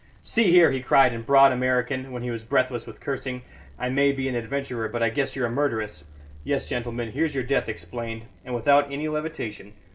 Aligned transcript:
"See 0.23 0.49
here!" 0.49 0.71
he 0.71 0.81
cried 0.81 1.13
in 1.13 1.21
broad 1.21 1.51
American, 1.51 2.11
when 2.11 2.23
he 2.23 2.31
was 2.31 2.43
breathless 2.43 2.87
with 2.87 2.99
cursing, 2.99 3.43
"I 3.77 3.89
may 3.89 4.11
be 4.11 4.27
an 4.27 4.33
adventurer, 4.33 4.89
but 4.89 5.03
I 5.03 5.11
guess 5.11 5.35
you're 5.35 5.45
a 5.45 5.51
murderess. 5.51 6.05
Yes, 6.43 6.67
gentlemen, 6.67 7.11
here's 7.11 7.35
your 7.35 7.43
death 7.43 7.69
explained, 7.69 8.25
and 8.43 8.55
without 8.55 8.91
any 8.91 9.07
levitation. 9.09 9.73